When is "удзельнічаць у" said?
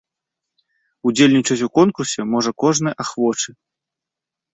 1.09-1.69